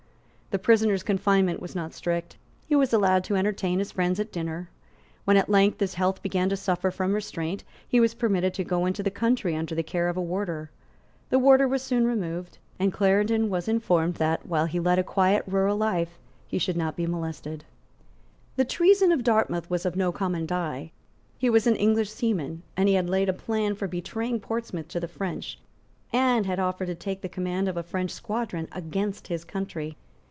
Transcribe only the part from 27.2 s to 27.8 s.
the command of